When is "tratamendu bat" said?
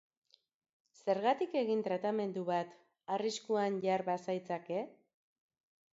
1.89-2.73